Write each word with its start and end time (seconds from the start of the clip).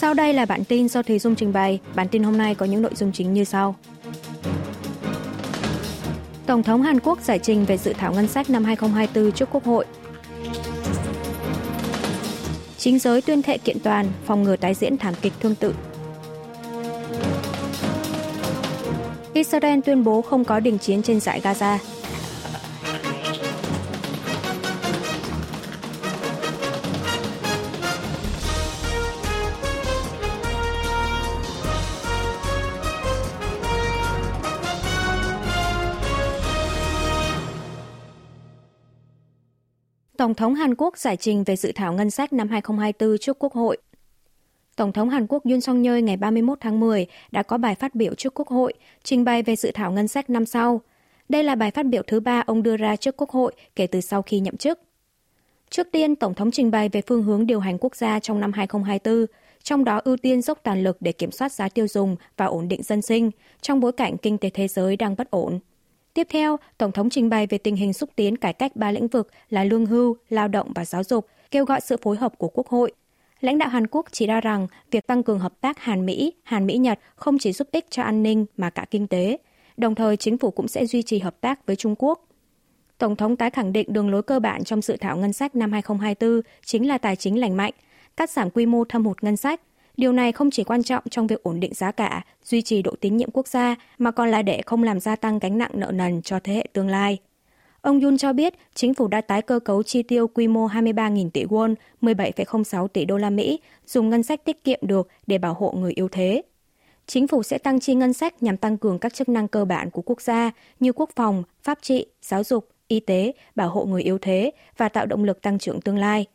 Sau 0.00 0.14
đây 0.14 0.32
là 0.32 0.44
bản 0.44 0.64
tin 0.64 0.88
do 0.88 1.02
Thùy 1.02 1.18
Dung 1.18 1.34
trình 1.34 1.52
bày. 1.52 1.80
Bản 1.94 2.08
tin 2.08 2.22
hôm 2.22 2.38
nay 2.38 2.54
có 2.54 2.66
những 2.66 2.82
nội 2.82 2.92
dung 2.94 3.12
chính 3.12 3.34
như 3.34 3.44
sau. 3.44 3.76
Tổng 6.46 6.62
thống 6.62 6.82
Hàn 6.82 7.00
Quốc 7.00 7.20
giải 7.20 7.38
trình 7.38 7.64
về 7.64 7.78
dự 7.78 7.92
thảo 7.92 8.12
ngân 8.12 8.28
sách 8.28 8.50
năm 8.50 8.64
2024 8.64 9.32
trước 9.32 9.48
Quốc 9.52 9.64
hội. 9.64 9.84
Chính 12.78 12.98
giới 12.98 13.22
tuyên 13.22 13.42
thệ 13.42 13.58
kiện 13.58 13.78
toàn, 13.78 14.06
phòng 14.26 14.42
ngừa 14.42 14.56
tái 14.56 14.74
diễn 14.74 14.98
thảm 14.98 15.14
kịch 15.22 15.32
tương 15.40 15.54
tự. 15.54 15.74
Israel 19.32 19.80
tuyên 19.80 20.04
bố 20.04 20.22
không 20.22 20.44
có 20.44 20.60
đình 20.60 20.78
chiến 20.78 21.02
trên 21.02 21.20
giải 21.20 21.40
Gaza. 21.44 21.78
Tổng 40.18 40.34
thống 40.34 40.54
Hàn 40.54 40.74
Quốc 40.74 40.98
giải 40.98 41.16
trình 41.16 41.44
về 41.44 41.56
dự 41.56 41.72
thảo 41.74 41.92
ngân 41.92 42.10
sách 42.10 42.32
năm 42.32 42.48
2024 42.48 43.18
trước 43.18 43.38
Quốc 43.38 43.52
hội. 43.52 43.78
Tổng 44.76 44.92
thống 44.92 45.10
Hàn 45.10 45.26
Quốc 45.26 45.44
Yoon 45.44 45.60
song 45.60 45.82
yeol 45.82 46.00
ngày 46.00 46.16
31 46.16 46.58
tháng 46.60 46.80
10 46.80 47.06
đã 47.30 47.42
có 47.42 47.58
bài 47.58 47.74
phát 47.74 47.94
biểu 47.94 48.14
trước 48.14 48.34
Quốc 48.34 48.48
hội, 48.48 48.72
trình 49.02 49.24
bày 49.24 49.42
về 49.42 49.56
dự 49.56 49.70
thảo 49.74 49.92
ngân 49.92 50.08
sách 50.08 50.30
năm 50.30 50.46
sau. 50.46 50.80
Đây 51.28 51.44
là 51.44 51.54
bài 51.54 51.70
phát 51.70 51.86
biểu 51.86 52.02
thứ 52.06 52.20
ba 52.20 52.42
ông 52.46 52.62
đưa 52.62 52.76
ra 52.76 52.96
trước 52.96 53.16
Quốc 53.16 53.30
hội 53.30 53.52
kể 53.76 53.86
từ 53.86 54.00
sau 54.00 54.22
khi 54.22 54.40
nhậm 54.40 54.56
chức. 54.56 54.80
Trước 55.70 55.88
tiên, 55.92 56.16
Tổng 56.16 56.34
thống 56.34 56.50
trình 56.50 56.70
bày 56.70 56.88
về 56.88 57.02
phương 57.06 57.22
hướng 57.22 57.46
điều 57.46 57.60
hành 57.60 57.78
quốc 57.80 57.96
gia 57.96 58.20
trong 58.20 58.40
năm 58.40 58.52
2024, 58.52 59.26
trong 59.62 59.84
đó 59.84 60.00
ưu 60.04 60.16
tiên 60.16 60.42
dốc 60.42 60.58
toàn 60.62 60.82
lực 60.82 60.96
để 61.00 61.12
kiểm 61.12 61.30
soát 61.30 61.52
giá 61.52 61.68
tiêu 61.68 61.88
dùng 61.88 62.16
và 62.36 62.46
ổn 62.46 62.68
định 62.68 62.82
dân 62.82 63.02
sinh, 63.02 63.30
trong 63.60 63.80
bối 63.80 63.92
cảnh 63.92 64.16
kinh 64.18 64.38
tế 64.38 64.50
thế 64.50 64.68
giới 64.68 64.96
đang 64.96 65.16
bất 65.16 65.30
ổn. 65.30 65.58
Tiếp 66.18 66.26
theo, 66.30 66.56
Tổng 66.78 66.92
thống 66.92 67.10
trình 67.10 67.28
bày 67.28 67.46
về 67.46 67.58
tình 67.58 67.76
hình 67.76 67.92
xúc 67.92 68.10
tiến 68.16 68.36
cải 68.36 68.52
cách 68.52 68.76
ba 68.76 68.92
lĩnh 68.92 69.08
vực 69.08 69.28
là 69.50 69.64
lương 69.64 69.86
hưu, 69.86 70.16
lao 70.28 70.48
động 70.48 70.72
và 70.74 70.84
giáo 70.84 71.04
dục, 71.04 71.26
kêu 71.50 71.64
gọi 71.64 71.80
sự 71.80 71.96
phối 71.96 72.16
hợp 72.16 72.38
của 72.38 72.48
Quốc 72.48 72.68
hội. 72.68 72.92
Lãnh 73.40 73.58
đạo 73.58 73.68
Hàn 73.68 73.86
Quốc 73.86 74.06
chỉ 74.12 74.26
ra 74.26 74.40
rằng 74.40 74.66
việc 74.90 75.06
tăng 75.06 75.22
cường 75.22 75.38
hợp 75.38 75.60
tác 75.60 75.78
Hàn-Mỹ, 75.78 76.32
Hàn-Mỹ-Nhật 76.42 76.98
không 77.16 77.38
chỉ 77.38 77.52
giúp 77.52 77.68
ích 77.72 77.86
cho 77.90 78.02
an 78.02 78.22
ninh 78.22 78.46
mà 78.56 78.70
cả 78.70 78.86
kinh 78.90 79.06
tế. 79.06 79.38
Đồng 79.76 79.94
thời, 79.94 80.16
chính 80.16 80.38
phủ 80.38 80.50
cũng 80.50 80.68
sẽ 80.68 80.86
duy 80.86 81.02
trì 81.02 81.18
hợp 81.18 81.40
tác 81.40 81.66
với 81.66 81.76
Trung 81.76 81.94
Quốc. 81.98 82.28
Tổng 82.98 83.16
thống 83.16 83.36
tái 83.36 83.50
khẳng 83.50 83.72
định 83.72 83.92
đường 83.92 84.10
lối 84.10 84.22
cơ 84.22 84.40
bản 84.40 84.64
trong 84.64 84.82
dự 84.82 84.96
thảo 84.96 85.16
ngân 85.16 85.32
sách 85.32 85.56
năm 85.56 85.72
2024 85.72 86.40
chính 86.64 86.88
là 86.88 86.98
tài 86.98 87.16
chính 87.16 87.40
lành 87.40 87.56
mạnh, 87.56 87.72
cắt 88.16 88.30
giảm 88.30 88.50
quy 88.50 88.66
mô 88.66 88.84
thâm 88.84 89.04
hụt 89.04 89.24
ngân 89.24 89.36
sách, 89.36 89.60
Điều 89.98 90.12
này 90.12 90.32
không 90.32 90.50
chỉ 90.50 90.64
quan 90.64 90.82
trọng 90.82 91.04
trong 91.10 91.26
việc 91.26 91.42
ổn 91.42 91.60
định 91.60 91.74
giá 91.74 91.92
cả, 91.92 92.24
duy 92.44 92.62
trì 92.62 92.82
độ 92.82 92.94
tín 93.00 93.16
nhiệm 93.16 93.30
quốc 93.30 93.48
gia, 93.48 93.76
mà 93.98 94.10
còn 94.10 94.30
là 94.30 94.42
để 94.42 94.62
không 94.66 94.82
làm 94.82 95.00
gia 95.00 95.16
tăng 95.16 95.38
gánh 95.38 95.58
nặng 95.58 95.70
nợ 95.74 95.90
nần 95.94 96.22
cho 96.22 96.40
thế 96.44 96.54
hệ 96.54 96.66
tương 96.72 96.88
lai. 96.88 97.18
Ông 97.80 98.00
Yun 98.00 98.18
cho 98.18 98.32
biết 98.32 98.54
chính 98.74 98.94
phủ 98.94 99.08
đã 99.08 99.20
tái 99.20 99.42
cơ 99.42 99.58
cấu 99.58 99.82
chi 99.82 100.02
tiêu 100.02 100.28
quy 100.28 100.48
mô 100.48 100.68
23.000 100.68 101.30
tỷ 101.30 101.44
won, 101.44 101.74
17,06 102.02 102.88
tỷ 102.88 103.04
đô 103.04 103.16
la 103.16 103.30
Mỹ, 103.30 103.60
dùng 103.86 104.10
ngân 104.10 104.22
sách 104.22 104.44
tiết 104.44 104.64
kiệm 104.64 104.78
được 104.82 105.08
để 105.26 105.38
bảo 105.38 105.54
hộ 105.54 105.74
người 105.78 105.92
yếu 105.92 106.08
thế. 106.08 106.42
Chính 107.06 107.28
phủ 107.28 107.42
sẽ 107.42 107.58
tăng 107.58 107.80
chi 107.80 107.94
ngân 107.94 108.12
sách 108.12 108.42
nhằm 108.42 108.56
tăng 108.56 108.78
cường 108.78 108.98
các 108.98 109.14
chức 109.14 109.28
năng 109.28 109.48
cơ 109.48 109.64
bản 109.64 109.90
của 109.90 110.02
quốc 110.02 110.20
gia 110.20 110.50
như 110.80 110.92
quốc 110.92 111.10
phòng, 111.16 111.42
pháp 111.62 111.78
trị, 111.82 112.06
giáo 112.22 112.44
dục, 112.44 112.68
y 112.88 113.00
tế, 113.00 113.32
bảo 113.54 113.68
hộ 113.68 113.84
người 113.84 114.02
yếu 114.02 114.18
thế 114.18 114.50
và 114.76 114.88
tạo 114.88 115.06
động 115.06 115.24
lực 115.24 115.42
tăng 115.42 115.58
trưởng 115.58 115.80
tương 115.80 115.98
lai. 115.98 116.26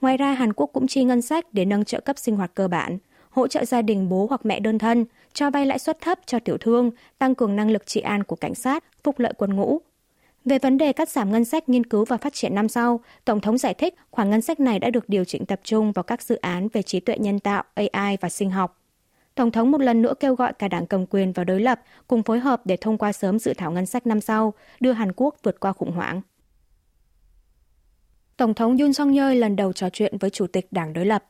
Ngoài 0.00 0.16
ra, 0.16 0.32
Hàn 0.32 0.52
Quốc 0.52 0.70
cũng 0.72 0.86
chi 0.86 1.04
ngân 1.04 1.22
sách 1.22 1.46
để 1.52 1.64
nâng 1.64 1.84
trợ 1.84 2.00
cấp 2.00 2.18
sinh 2.18 2.36
hoạt 2.36 2.54
cơ 2.54 2.68
bản 2.68 2.98
hỗ 3.38 3.48
trợ 3.48 3.64
gia 3.64 3.82
đình 3.82 4.08
bố 4.08 4.26
hoặc 4.28 4.46
mẹ 4.46 4.60
đơn 4.60 4.78
thân, 4.78 5.04
cho 5.32 5.50
vay 5.50 5.66
lãi 5.66 5.78
suất 5.78 6.00
thấp 6.00 6.18
cho 6.26 6.38
tiểu 6.38 6.58
thương, 6.58 6.90
tăng 7.18 7.34
cường 7.34 7.56
năng 7.56 7.70
lực 7.70 7.86
trị 7.86 8.00
an 8.00 8.24
của 8.24 8.36
cảnh 8.36 8.54
sát, 8.54 8.84
phúc 9.04 9.18
lợi 9.18 9.32
quân 9.36 9.56
ngũ. 9.56 9.78
Về 10.44 10.58
vấn 10.58 10.78
đề 10.78 10.92
cắt 10.92 11.08
giảm 11.08 11.32
ngân 11.32 11.44
sách 11.44 11.68
nghiên 11.68 11.86
cứu 11.86 12.04
và 12.04 12.16
phát 12.16 12.34
triển 12.34 12.54
năm 12.54 12.68
sau, 12.68 13.00
Tổng 13.24 13.40
thống 13.40 13.58
giải 13.58 13.74
thích 13.74 13.94
khoản 14.10 14.30
ngân 14.30 14.40
sách 14.40 14.60
này 14.60 14.78
đã 14.78 14.90
được 14.90 15.08
điều 15.08 15.24
chỉnh 15.24 15.46
tập 15.46 15.60
trung 15.64 15.92
vào 15.92 16.02
các 16.02 16.22
dự 16.22 16.36
án 16.36 16.68
về 16.72 16.82
trí 16.82 17.00
tuệ 17.00 17.18
nhân 17.18 17.38
tạo, 17.38 17.64
AI 17.74 18.16
và 18.20 18.28
sinh 18.28 18.50
học. 18.50 18.80
Tổng 19.34 19.50
thống 19.50 19.70
một 19.70 19.80
lần 19.80 20.02
nữa 20.02 20.14
kêu 20.20 20.34
gọi 20.34 20.52
cả 20.52 20.68
đảng 20.68 20.86
cầm 20.86 21.06
quyền 21.06 21.32
và 21.32 21.44
đối 21.44 21.60
lập 21.60 21.80
cùng 22.06 22.22
phối 22.22 22.38
hợp 22.38 22.60
để 22.64 22.76
thông 22.76 22.98
qua 22.98 23.12
sớm 23.12 23.38
dự 23.38 23.54
thảo 23.54 23.72
ngân 23.72 23.86
sách 23.86 24.06
năm 24.06 24.20
sau, 24.20 24.54
đưa 24.80 24.92
Hàn 24.92 25.12
Quốc 25.16 25.36
vượt 25.42 25.60
qua 25.60 25.72
khủng 25.72 25.92
hoảng. 25.92 26.20
Tổng 28.36 28.54
thống 28.54 28.76
Yoon 28.76 28.92
song 28.92 29.12
yeol 29.12 29.34
lần 29.34 29.56
đầu 29.56 29.72
trò 29.72 29.90
chuyện 29.90 30.18
với 30.18 30.30
chủ 30.30 30.46
tịch 30.46 30.66
đảng 30.70 30.92
đối 30.92 31.06
lập. 31.06 31.24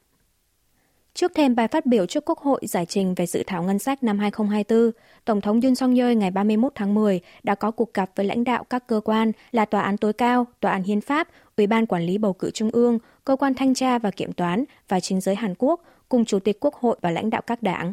Trước 1.18 1.32
thêm 1.34 1.54
bài 1.54 1.68
phát 1.68 1.86
biểu 1.86 2.06
trước 2.06 2.24
Quốc 2.24 2.38
hội 2.38 2.60
giải 2.62 2.86
trình 2.86 3.14
về 3.14 3.26
dự 3.26 3.42
thảo 3.46 3.62
ngân 3.62 3.78
sách 3.78 4.02
năm 4.02 4.18
2024, 4.18 4.90
Tổng 5.24 5.40
thống 5.40 5.60
Yoon 5.60 5.74
song 5.74 5.94
yeol 5.94 6.14
ngày 6.14 6.30
31 6.30 6.72
tháng 6.74 6.94
10 6.94 7.20
đã 7.42 7.54
có 7.54 7.70
cuộc 7.70 7.94
gặp 7.94 8.10
với 8.16 8.26
lãnh 8.26 8.44
đạo 8.44 8.64
các 8.64 8.86
cơ 8.86 9.00
quan 9.04 9.32
là 9.50 9.64
Tòa 9.64 9.80
án 9.82 9.96
tối 9.96 10.12
cao, 10.12 10.46
Tòa 10.60 10.72
án 10.72 10.82
Hiến 10.82 11.00
pháp, 11.00 11.28
Ủy 11.56 11.66
ban 11.66 11.86
Quản 11.86 12.02
lý 12.02 12.18
Bầu 12.18 12.32
cử 12.32 12.50
Trung 12.50 12.70
ương, 12.72 12.98
Cơ 13.24 13.36
quan 13.36 13.54
Thanh 13.54 13.74
tra 13.74 13.98
và 13.98 14.10
Kiểm 14.10 14.32
toán 14.32 14.64
và 14.88 15.00
chính 15.00 15.20
giới 15.20 15.34
Hàn 15.34 15.54
Quốc 15.58 15.82
cùng 16.08 16.24
Chủ 16.24 16.38
tịch 16.38 16.60
Quốc 16.60 16.74
hội 16.74 16.96
và 17.02 17.10
lãnh 17.10 17.30
đạo 17.30 17.42
các 17.46 17.62
đảng. 17.62 17.92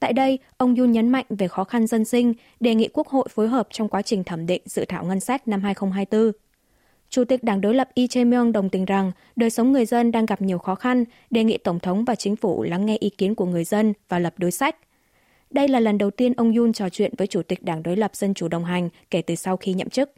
Tại 0.00 0.12
đây, 0.12 0.38
ông 0.56 0.74
Yoon 0.74 0.92
nhấn 0.92 1.08
mạnh 1.08 1.26
về 1.28 1.48
khó 1.48 1.64
khăn 1.64 1.86
dân 1.86 2.04
sinh, 2.04 2.34
đề 2.60 2.74
nghị 2.74 2.88
Quốc 2.92 3.08
hội 3.08 3.28
phối 3.30 3.48
hợp 3.48 3.68
trong 3.70 3.88
quá 3.88 4.02
trình 4.02 4.24
thẩm 4.24 4.46
định 4.46 4.62
dự 4.66 4.84
thảo 4.88 5.04
ngân 5.04 5.20
sách 5.20 5.48
năm 5.48 5.62
2024. 5.62 6.32
Chủ 7.10 7.24
tịch 7.24 7.44
Đảng 7.44 7.60
đối 7.60 7.74
lập 7.74 7.88
Lee 7.96 8.06
Jae-myung 8.06 8.52
đồng 8.52 8.68
tình 8.68 8.84
rằng 8.84 9.12
đời 9.36 9.50
sống 9.50 9.72
người 9.72 9.86
dân 9.86 10.12
đang 10.12 10.26
gặp 10.26 10.42
nhiều 10.42 10.58
khó 10.58 10.74
khăn, 10.74 11.04
đề 11.30 11.44
nghị 11.44 11.58
Tổng 11.58 11.80
thống 11.80 12.04
và 12.04 12.14
chính 12.14 12.36
phủ 12.36 12.62
lắng 12.62 12.86
nghe 12.86 12.96
ý 12.96 13.10
kiến 13.10 13.34
của 13.34 13.46
người 13.46 13.64
dân 13.64 13.92
và 14.08 14.18
lập 14.18 14.34
đối 14.36 14.50
sách. 14.50 14.76
Đây 15.50 15.68
là 15.68 15.80
lần 15.80 15.98
đầu 15.98 16.10
tiên 16.10 16.32
ông 16.36 16.52
Yoon 16.54 16.72
trò 16.72 16.88
chuyện 16.88 17.12
với 17.18 17.26
Chủ 17.26 17.42
tịch 17.42 17.62
Đảng 17.62 17.82
đối 17.82 17.96
lập 17.96 18.16
Dân 18.16 18.34
chủ 18.34 18.48
đồng 18.48 18.64
hành 18.64 18.88
kể 19.10 19.22
từ 19.22 19.34
sau 19.34 19.56
khi 19.56 19.72
nhậm 19.72 19.88
chức. 19.88 20.10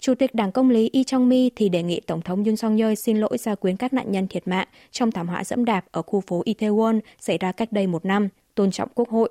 Chủ 0.00 0.14
tịch 0.14 0.34
Đảng 0.34 0.52
Công 0.52 0.70
lý 0.70 0.90
Lee 0.92 1.02
Chong-mi 1.02 1.50
thì 1.56 1.68
đề 1.68 1.82
nghị 1.82 2.00
Tổng 2.00 2.22
thống 2.22 2.44
Yoon 2.44 2.56
song 2.56 2.76
yeol 2.76 2.94
xin 2.94 3.16
lỗi 3.16 3.38
gia 3.38 3.54
quyến 3.54 3.76
các 3.76 3.92
nạn 3.92 4.12
nhân 4.12 4.28
thiệt 4.28 4.48
mạng 4.48 4.68
trong 4.90 5.12
thảm 5.12 5.28
họa 5.28 5.44
dẫm 5.44 5.64
đạp 5.64 5.84
ở 5.90 6.02
khu 6.02 6.20
phố 6.20 6.42
Itaewon 6.44 7.00
xảy 7.20 7.38
ra 7.38 7.52
cách 7.52 7.72
đây 7.72 7.86
một 7.86 8.04
năm, 8.04 8.28
tôn 8.54 8.70
trọng 8.70 8.88
quốc 8.94 9.08
hội. 9.08 9.30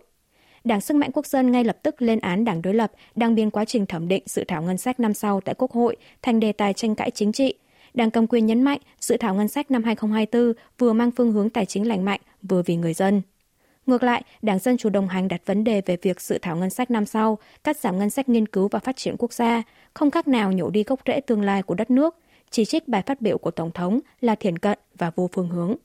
Đảng 0.63 0.81
Sức 0.81 0.93
mạnh 0.93 1.11
Quốc 1.13 1.25
dân 1.25 1.51
ngay 1.51 1.63
lập 1.63 1.77
tức 1.83 2.01
lên 2.01 2.19
án 2.19 2.45
đảng 2.45 2.61
đối 2.61 2.73
lập 2.73 2.91
đang 3.15 3.35
biến 3.35 3.51
quá 3.51 3.65
trình 3.65 3.85
thẩm 3.85 4.07
định 4.07 4.23
dự 4.25 4.43
thảo 4.47 4.61
ngân 4.61 4.77
sách 4.77 4.99
năm 4.99 5.13
sau 5.13 5.41
tại 5.41 5.55
Quốc 5.57 5.71
hội 5.71 5.95
thành 6.21 6.39
đề 6.39 6.51
tài 6.51 6.73
tranh 6.73 6.95
cãi 6.95 7.11
chính 7.11 7.31
trị. 7.31 7.53
Đảng 7.93 8.11
cầm 8.11 8.27
quyền 8.27 8.45
nhấn 8.45 8.61
mạnh 8.61 8.79
dự 8.99 9.17
thảo 9.17 9.35
ngân 9.35 9.47
sách 9.47 9.71
năm 9.71 9.83
2024 9.83 10.53
vừa 10.77 10.93
mang 10.93 11.11
phương 11.11 11.31
hướng 11.31 11.49
tài 11.49 11.65
chính 11.65 11.87
lành 11.87 12.05
mạnh, 12.05 12.21
vừa 12.41 12.61
vì 12.61 12.75
người 12.75 12.93
dân. 12.93 13.21
Ngược 13.85 14.03
lại, 14.03 14.23
Đảng 14.41 14.59
Dân 14.59 14.77
Chủ 14.77 14.89
đồng 14.89 15.07
hành 15.07 15.27
đặt 15.27 15.41
vấn 15.45 15.63
đề 15.63 15.81
về 15.85 15.97
việc 16.01 16.21
dự 16.21 16.37
thảo 16.41 16.55
ngân 16.55 16.69
sách 16.69 16.91
năm 16.91 17.05
sau, 17.05 17.37
cắt 17.63 17.77
giảm 17.77 17.99
ngân 17.99 18.09
sách 18.09 18.29
nghiên 18.29 18.45
cứu 18.45 18.67
và 18.67 18.79
phát 18.79 18.97
triển 18.97 19.15
quốc 19.19 19.33
gia, 19.33 19.63
không 19.93 20.11
khác 20.11 20.27
nào 20.27 20.51
nhổ 20.51 20.69
đi 20.69 20.83
gốc 20.83 20.99
rễ 21.05 21.21
tương 21.21 21.41
lai 21.41 21.63
của 21.63 21.75
đất 21.75 21.91
nước, 21.91 22.15
chỉ 22.49 22.65
trích 22.65 22.87
bài 22.87 23.01
phát 23.05 23.21
biểu 23.21 23.37
của 23.37 23.51
Tổng 23.51 23.71
thống 23.71 23.99
là 24.21 24.35
thiển 24.35 24.57
cận 24.57 24.79
và 24.97 25.11
vô 25.15 25.29
phương 25.33 25.49
hướng. 25.49 25.75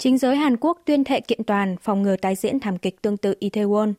Chính 0.00 0.18
giới 0.18 0.36
Hàn 0.36 0.56
Quốc 0.56 0.78
tuyên 0.84 1.04
thệ 1.04 1.20
kiện 1.20 1.44
toàn 1.44 1.76
phòng 1.76 2.02
ngừa 2.02 2.16
tái 2.16 2.34
diễn 2.34 2.60
thảm 2.60 2.78
kịch 2.78 3.02
tương 3.02 3.16
tự 3.16 3.34
Itaewon. 3.40 3.92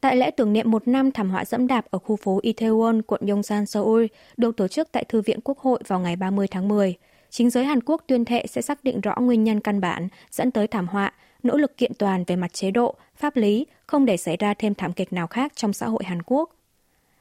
Tại 0.00 0.16
lễ 0.16 0.30
tưởng 0.30 0.52
niệm 0.52 0.70
một 0.70 0.88
năm 0.88 1.12
thảm 1.12 1.30
họa 1.30 1.44
dẫm 1.44 1.66
đạp 1.66 1.86
ở 1.90 1.98
khu 1.98 2.16
phố 2.16 2.40
Itaewon, 2.42 3.02
quận 3.02 3.20
Yongsan, 3.26 3.66
Seoul, 3.66 4.04
được 4.36 4.56
tổ 4.56 4.68
chức 4.68 4.88
tại 4.92 5.04
Thư 5.04 5.20
viện 5.20 5.40
Quốc 5.44 5.58
hội 5.58 5.80
vào 5.86 6.00
ngày 6.00 6.16
30 6.16 6.46
tháng 6.50 6.68
10, 6.68 6.94
chính 7.30 7.50
giới 7.50 7.64
Hàn 7.64 7.80
Quốc 7.80 8.02
tuyên 8.06 8.24
thệ 8.24 8.46
sẽ 8.48 8.62
xác 8.62 8.84
định 8.84 9.00
rõ 9.00 9.14
nguyên 9.20 9.44
nhân 9.44 9.60
căn 9.60 9.80
bản 9.80 10.08
dẫn 10.30 10.50
tới 10.50 10.66
thảm 10.66 10.88
họa, 10.88 11.12
nỗ 11.42 11.56
lực 11.56 11.76
kiện 11.76 11.94
toàn 11.94 12.24
về 12.26 12.36
mặt 12.36 12.52
chế 12.52 12.70
độ, 12.70 12.94
pháp 13.16 13.36
lý, 13.36 13.66
không 13.86 14.04
để 14.04 14.16
xảy 14.16 14.36
ra 14.36 14.54
thêm 14.54 14.74
thảm 14.74 14.92
kịch 14.92 15.12
nào 15.12 15.26
khác 15.26 15.52
trong 15.56 15.72
xã 15.72 15.86
hội 15.86 16.04
Hàn 16.04 16.22
Quốc. 16.22 16.57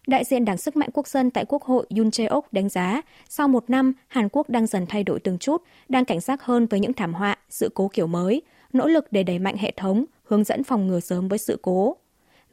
Đại 0.07 0.23
diện 0.23 0.45
Đảng 0.45 0.57
Sức 0.57 0.75
mạnh 0.75 0.89
Quốc 0.93 1.07
dân 1.07 1.31
tại 1.31 1.45
Quốc 1.45 1.63
hội 1.63 1.85
Yun 1.97 2.09
Jae-ok 2.09 2.41
đánh 2.51 2.69
giá, 2.69 3.01
sau 3.29 3.47
một 3.47 3.69
năm, 3.69 3.93
Hàn 4.07 4.29
Quốc 4.31 4.49
đang 4.49 4.67
dần 4.67 4.85
thay 4.89 5.03
đổi 5.03 5.19
từng 5.19 5.37
chút, 5.37 5.63
đang 5.89 6.05
cảnh 6.05 6.19
giác 6.19 6.43
hơn 6.43 6.65
với 6.65 6.79
những 6.79 6.93
thảm 6.93 7.13
họa, 7.13 7.37
sự 7.49 7.69
cố 7.73 7.87
kiểu 7.87 8.07
mới, 8.07 8.41
nỗ 8.73 8.87
lực 8.87 9.05
để 9.11 9.23
đẩy 9.23 9.39
mạnh 9.39 9.57
hệ 9.57 9.71
thống, 9.77 10.05
hướng 10.23 10.43
dẫn 10.43 10.63
phòng 10.63 10.87
ngừa 10.87 10.99
sớm 10.99 11.27
với 11.27 11.39
sự 11.39 11.59
cố. 11.61 11.95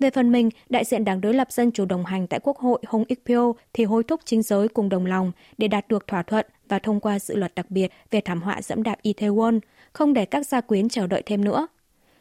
Về 0.01 0.11
phần 0.11 0.33
mình, 0.33 0.51
đại 0.69 0.85
diện 0.85 1.05
Đảng 1.05 1.21
đối 1.21 1.35
lập 1.35 1.53
Dân 1.53 1.73
chủ 1.73 1.85
đồng 1.85 2.05
hành 2.05 2.27
tại 2.27 2.41
Quốc 2.43 2.59
hội 2.59 2.79
Hong 2.87 3.05
Ik 3.09 3.21
Pyo 3.27 3.53
thì 3.73 3.85
hối 3.85 4.03
thúc 4.03 4.21
chính 4.25 4.43
giới 4.43 4.69
cùng 4.69 4.89
đồng 4.89 5.07
lòng 5.07 5.33
để 5.59 5.69
đạt 5.69 5.89
được 5.89 6.07
thỏa 6.07 6.23
thuận 6.23 6.47
và 6.69 6.79
thông 6.79 7.01
qua 7.01 7.19
dự 7.19 7.37
luật 7.37 7.55
đặc 7.55 7.71
biệt 7.71 7.93
về 8.11 8.21
thảm 8.21 8.43
họa 8.43 8.63
dẫm 8.63 8.83
đạp 8.83 8.97
Itaewon, 9.03 9.61
không 9.93 10.13
để 10.13 10.25
các 10.25 10.47
gia 10.47 10.61
quyến 10.61 10.89
chờ 10.89 11.07
đợi 11.07 11.23
thêm 11.27 11.45
nữa. 11.45 11.67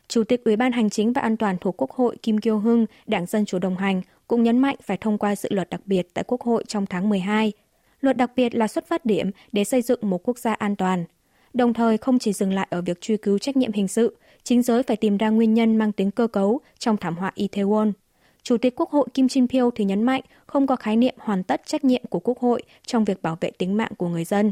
Chủ 0.08 0.24
tịch 0.24 0.44
Ủy 0.44 0.56
ban 0.56 0.72
Hành 0.72 0.90
chính 0.90 1.14
và 1.14 1.22
An 1.22 1.38
toàn 1.38 1.58
thuộc 1.62 1.82
Quốc 1.82 1.92
hội 1.92 2.18
Kim 2.22 2.38
Kiêu 2.38 2.60
Hưng, 2.60 2.86
Đảng 3.08 3.26
Dân 3.26 3.46
chủ 3.46 3.60
đồng 3.60 3.78
hành, 3.78 4.02
cũng 4.28 4.44
nhấn 4.44 4.60
mạnh 4.60 4.76
phải 4.84 4.98
thông 4.98 5.18
qua 5.18 5.36
dự 5.36 5.50
luật 5.52 5.70
đặc 5.70 5.82
biệt 5.86 6.08
tại 6.14 6.24
Quốc 6.28 6.42
hội 6.42 6.64
trong 6.68 6.86
tháng 6.86 7.10
12. 7.10 7.52
Luật 8.02 8.18
đặc 8.18 8.32
biệt 8.36 8.56
là 8.56 8.68
xuất 8.68 8.88
phát 8.88 9.06
điểm 9.06 9.32
để 9.52 9.64
xây 9.64 9.82
dựng 9.82 10.00
một 10.02 10.28
quốc 10.28 10.40
gia 10.40 10.54
an 10.54 10.76
toàn. 10.76 11.06
Đồng 11.54 11.74
thời 11.74 11.98
không 11.98 12.20
chỉ 12.20 12.34
dừng 12.34 12.54
lại 12.54 12.68
ở 12.70 12.82
việc 12.82 13.02
truy 13.02 13.18
cứu 13.18 13.40
trách 13.40 13.58
nhiệm 13.58 13.72
hình 13.72 13.88
sự, 13.88 14.18
chính 14.44 14.62
giới 14.62 14.84
phải 14.84 14.98
tìm 14.98 15.18
ra 15.18 15.30
nguyên 15.30 15.54
nhân 15.54 15.76
mang 15.76 15.92
tính 15.92 16.12
cơ 16.12 16.28
cấu 16.28 16.62
trong 16.80 16.98
thảm 16.98 17.16
họa 17.16 17.32
Itaewon. 17.36 17.92
Chủ 18.44 18.58
tịch 18.58 18.76
Quốc 18.76 18.90
hội 18.90 19.08
Kim 19.14 19.26
Jin 19.28 19.48
Pyo 19.48 19.70
thì 19.76 19.86
nhấn 19.86 20.04
mạnh 20.04 20.22
không 20.46 20.68
có 20.68 20.76
khái 20.76 20.98
niệm 20.98 21.16
hoàn 21.18 21.44
tất 21.44 21.62
trách 21.66 21.84
nhiệm 21.84 22.02
của 22.10 22.20
Quốc 22.20 22.40
hội 22.40 22.62
trong 22.86 23.06
việc 23.06 23.22
bảo 23.22 23.38
vệ 23.42 23.52
tính 23.52 23.78
mạng 23.78 23.92
của 23.98 24.08
người 24.08 24.26
dân. 24.26 24.52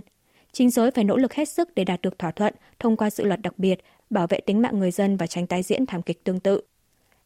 Chính 0.52 0.70
giới 0.70 0.92
phải 0.92 1.04
nỗ 1.04 1.18
lực 1.18 1.34
hết 1.34 1.50
sức 1.50 1.76
để 1.76 1.84
đạt 1.84 2.02
được 2.02 2.20
thỏa 2.20 2.32
thuận 2.32 2.54
thông 2.80 2.98
qua 2.98 3.10
dự 3.10 3.24
luật 3.24 3.42
đặc 3.42 3.60
biệt 3.60 3.80
bảo 4.10 4.28
vệ 4.28 4.40
tính 4.40 4.62
mạng 4.62 4.80
người 4.80 4.92
dân 4.92 5.18
và 5.18 5.28
tránh 5.28 5.48
tái 5.48 5.64
diễn 5.64 5.86
thảm 5.86 6.02
kịch 6.02 6.24
tương 6.24 6.40
tự. 6.40 6.62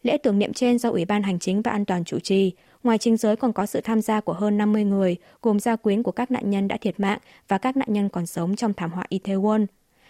Lễ 0.04 0.18
tưởng 0.18 0.40
niệm 0.40 0.54
trên 0.54 0.80
do 0.80 0.90
Ủy 0.90 1.06
ban 1.06 1.24
Hành 1.24 1.40
chính 1.40 1.62
và 1.62 1.72
An 1.72 1.86
toàn 1.86 2.04
chủ 2.04 2.20
trì. 2.20 2.52
Ngoài 2.84 2.98
chính 2.98 3.18
giới 3.18 3.36
còn 3.36 3.54
có 3.54 3.66
sự 3.66 3.82
tham 3.82 4.02
gia 4.02 4.22
của 4.22 4.34
hơn 4.34 4.58
50 4.58 4.84
người, 4.84 5.16
gồm 5.42 5.60
gia 5.60 5.76
quyến 5.76 6.04
của 6.04 6.12
các 6.12 6.32
nạn 6.32 6.50
nhân 6.50 6.68
đã 6.68 6.78
thiệt 6.78 7.00
mạng 7.00 7.20
và 7.48 7.58
các 7.58 7.78
nạn 7.78 7.94
nhân 7.94 8.10
còn 8.10 8.26
sống 8.26 8.56
trong 8.56 8.74
thảm 8.74 8.92
họa 8.92 9.06
Itaewon. 9.10 9.66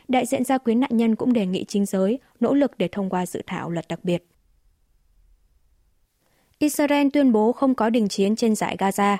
Đại 0.07 0.25
diện 0.25 0.43
gia 0.43 0.57
quyến 0.57 0.79
nạn 0.79 0.97
nhân 0.97 1.15
cũng 1.15 1.33
đề 1.33 1.45
nghị 1.45 1.65
chính 1.67 1.85
giới 1.85 2.19
nỗ 2.39 2.53
lực 2.53 2.77
để 2.77 2.87
thông 2.91 3.09
qua 3.09 3.25
dự 3.25 3.41
thảo 3.47 3.69
luật 3.69 3.87
đặc 3.87 3.99
biệt. 4.03 4.27
Israel 6.59 7.07
tuyên 7.13 7.31
bố 7.31 7.51
không 7.51 7.75
có 7.75 7.89
đình 7.89 8.07
chiến 8.07 8.35
trên 8.35 8.55
giải 8.55 8.77
Gaza. 8.79 9.17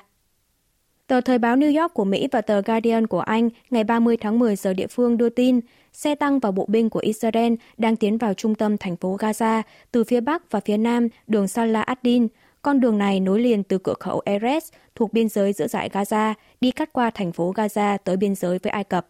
Tờ 1.06 1.20
Thời 1.20 1.38
báo 1.38 1.56
New 1.56 1.80
York 1.80 1.94
của 1.94 2.04
Mỹ 2.04 2.28
và 2.32 2.40
tờ 2.40 2.60
Guardian 2.62 3.06
của 3.06 3.20
Anh 3.20 3.48
ngày 3.70 3.84
30 3.84 4.16
tháng 4.16 4.38
10 4.38 4.56
giờ 4.56 4.74
địa 4.74 4.86
phương 4.86 5.16
đưa 5.16 5.28
tin 5.28 5.60
xe 5.92 6.14
tăng 6.14 6.38
và 6.38 6.50
bộ 6.50 6.66
binh 6.68 6.90
của 6.90 7.00
Israel 7.00 7.54
đang 7.76 7.96
tiến 7.96 8.18
vào 8.18 8.34
trung 8.34 8.54
tâm 8.54 8.78
thành 8.78 8.96
phố 8.96 9.16
Gaza 9.16 9.62
từ 9.92 10.04
phía 10.04 10.20
bắc 10.20 10.50
và 10.50 10.60
phía 10.60 10.76
nam 10.76 11.08
đường 11.26 11.48
Salah 11.48 11.86
ad-Din. 11.86 12.28
Con 12.62 12.80
đường 12.80 12.98
này 12.98 13.20
nối 13.20 13.40
liền 13.40 13.62
từ 13.62 13.78
cửa 13.78 13.94
khẩu 14.00 14.22
Erez 14.26 14.60
thuộc 14.94 15.12
biên 15.12 15.28
giới 15.28 15.52
giữa 15.52 15.66
giải 15.66 15.88
Gaza 15.92 16.34
đi 16.60 16.70
cắt 16.70 16.92
qua 16.92 17.10
thành 17.10 17.32
phố 17.32 17.52
Gaza 17.52 17.98
tới 18.04 18.16
biên 18.16 18.34
giới 18.34 18.58
với 18.58 18.70
Ai 18.70 18.84
Cập. 18.84 19.06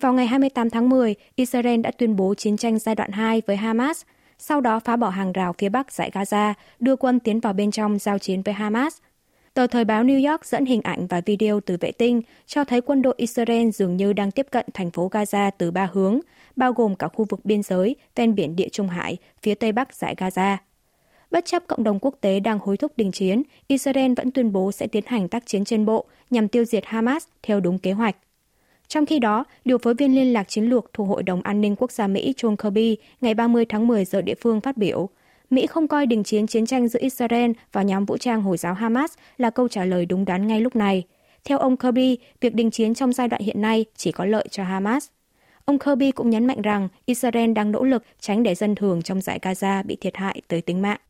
Vào 0.00 0.12
ngày 0.12 0.26
28 0.26 0.70
tháng 0.70 0.88
10, 0.88 1.14
Israel 1.34 1.80
đã 1.80 1.90
tuyên 1.90 2.16
bố 2.16 2.34
chiến 2.34 2.56
tranh 2.56 2.78
giai 2.78 2.94
đoạn 2.94 3.12
2 3.12 3.42
với 3.46 3.56
Hamas, 3.56 4.02
sau 4.38 4.60
đó 4.60 4.80
phá 4.80 4.96
bỏ 4.96 5.08
hàng 5.08 5.32
rào 5.32 5.54
phía 5.58 5.68
bắc 5.68 5.92
giải 5.92 6.10
Gaza, 6.14 6.54
đưa 6.80 6.96
quân 6.96 7.20
tiến 7.20 7.40
vào 7.40 7.52
bên 7.52 7.70
trong 7.70 7.98
giao 7.98 8.18
chiến 8.18 8.42
với 8.42 8.54
Hamas. 8.54 8.96
Tờ 9.54 9.66
Thời 9.66 9.84
báo 9.84 10.04
New 10.04 10.30
York 10.30 10.44
dẫn 10.44 10.64
hình 10.66 10.80
ảnh 10.82 11.06
và 11.06 11.20
video 11.26 11.60
từ 11.60 11.76
vệ 11.80 11.92
tinh 11.92 12.22
cho 12.46 12.64
thấy 12.64 12.80
quân 12.80 13.02
đội 13.02 13.14
Israel 13.16 13.70
dường 13.70 13.96
như 13.96 14.12
đang 14.12 14.30
tiếp 14.30 14.46
cận 14.50 14.66
thành 14.74 14.90
phố 14.90 15.08
Gaza 15.08 15.50
từ 15.58 15.70
ba 15.70 15.90
hướng, 15.92 16.20
bao 16.56 16.72
gồm 16.72 16.94
cả 16.94 17.08
khu 17.08 17.26
vực 17.28 17.44
biên 17.44 17.62
giới, 17.62 17.96
ven 18.14 18.34
biển 18.34 18.56
Địa 18.56 18.68
Trung 18.68 18.88
Hải, 18.88 19.16
phía 19.42 19.54
tây 19.54 19.72
bắc 19.72 19.94
giải 19.94 20.14
Gaza. 20.18 20.56
Bất 21.30 21.44
chấp 21.44 21.66
cộng 21.66 21.84
đồng 21.84 21.98
quốc 21.98 22.14
tế 22.20 22.40
đang 22.40 22.58
hối 22.58 22.76
thúc 22.76 22.92
đình 22.96 23.12
chiến, 23.12 23.42
Israel 23.66 24.12
vẫn 24.16 24.30
tuyên 24.30 24.52
bố 24.52 24.72
sẽ 24.72 24.86
tiến 24.86 25.04
hành 25.06 25.28
tác 25.28 25.46
chiến 25.46 25.64
trên 25.64 25.86
bộ 25.86 26.04
nhằm 26.30 26.48
tiêu 26.48 26.64
diệt 26.64 26.84
Hamas 26.86 27.24
theo 27.42 27.60
đúng 27.60 27.78
kế 27.78 27.92
hoạch. 27.92 28.16
Trong 28.88 29.06
khi 29.06 29.18
đó, 29.18 29.44
điều 29.64 29.78
phối 29.78 29.94
viên 29.94 30.14
liên 30.14 30.32
lạc 30.32 30.48
chiến 30.48 30.64
lược 30.64 30.90
thuộc 30.92 31.08
Hội 31.08 31.22
đồng 31.22 31.42
An 31.42 31.60
ninh 31.60 31.76
Quốc 31.76 31.92
gia 31.92 32.06
Mỹ 32.06 32.34
John 32.36 32.56
Kirby 32.56 32.96
ngày 33.20 33.34
30 33.34 33.64
tháng 33.68 33.86
10 33.86 34.04
giờ 34.04 34.22
địa 34.22 34.34
phương 34.40 34.60
phát 34.60 34.76
biểu, 34.76 35.08
Mỹ 35.50 35.66
không 35.66 35.88
coi 35.88 36.06
đình 36.06 36.22
chiến 36.22 36.46
chiến 36.46 36.66
tranh 36.66 36.88
giữa 36.88 37.00
Israel 37.02 37.50
và 37.72 37.82
nhóm 37.82 38.04
vũ 38.04 38.16
trang 38.16 38.42
Hồi 38.42 38.56
giáo 38.56 38.74
Hamas 38.74 39.12
là 39.36 39.50
câu 39.50 39.68
trả 39.68 39.84
lời 39.84 40.06
đúng 40.06 40.24
đắn 40.24 40.46
ngay 40.46 40.60
lúc 40.60 40.76
này. 40.76 41.04
Theo 41.44 41.58
ông 41.58 41.76
Kirby, 41.76 42.18
việc 42.40 42.54
đình 42.54 42.70
chiến 42.70 42.94
trong 42.94 43.12
giai 43.12 43.28
đoạn 43.28 43.42
hiện 43.42 43.62
nay 43.62 43.84
chỉ 43.96 44.12
có 44.12 44.24
lợi 44.24 44.48
cho 44.50 44.64
Hamas. 44.64 45.08
Ông 45.64 45.78
Kirby 45.78 46.10
cũng 46.10 46.30
nhấn 46.30 46.46
mạnh 46.46 46.62
rằng 46.62 46.88
Israel 47.06 47.52
đang 47.52 47.72
nỗ 47.72 47.84
lực 47.84 48.04
tránh 48.20 48.42
để 48.42 48.54
dân 48.54 48.74
thường 48.74 49.02
trong 49.02 49.20
giải 49.20 49.38
Gaza 49.42 49.82
bị 49.82 49.96
thiệt 49.96 50.16
hại 50.16 50.42
tới 50.48 50.60
tính 50.60 50.82
mạng. 50.82 51.00